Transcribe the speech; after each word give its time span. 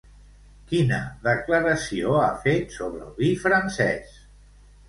Quina 0.71 0.97
declaració 1.27 2.17
ha 2.23 2.31
fet 2.47 2.75
sobre 2.79 3.07
el 3.09 3.15
vi 3.23 3.31
francès? 3.47 4.21